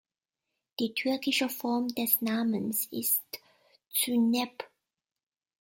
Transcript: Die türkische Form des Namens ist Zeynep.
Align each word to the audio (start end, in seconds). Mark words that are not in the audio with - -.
Die 0.79 0.95
türkische 0.95 1.47
Form 1.47 1.87
des 1.89 2.23
Namens 2.23 2.87
ist 2.87 3.21
Zeynep. 3.93 4.67